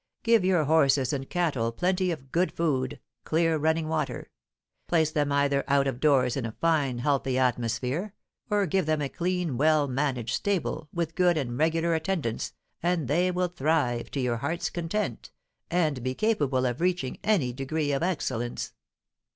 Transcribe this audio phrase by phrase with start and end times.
[0.23, 4.31] Give your horses and cattle plenty of good food, clear running water;
[4.87, 8.15] place them either out of doors in a fine, healthy atmosphere,
[8.49, 13.29] or give them a clean, well managed stable, with good and regular attendance, and they
[13.29, 15.29] will thrive to your heart's content,
[15.69, 18.73] and be capable of reaching any degree of excellence.